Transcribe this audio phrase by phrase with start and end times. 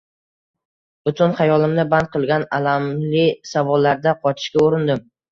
[1.09, 5.05] Butun xayolimni band qilgan alamli savollardan qochishga urindim.